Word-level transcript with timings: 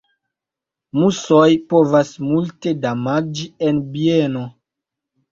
Musoj 0.99 1.49
povas 1.73 2.09
multe 2.29 2.73
damaĝi 2.85 3.45
en 3.67 3.83
bieno. 3.93 4.41